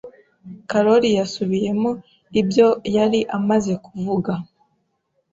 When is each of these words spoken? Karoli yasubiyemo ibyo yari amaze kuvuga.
Karoli 0.69 1.09
yasubiyemo 1.17 1.91
ibyo 2.39 2.67
yari 2.95 3.19
amaze 3.37 3.73
kuvuga. 3.85 4.33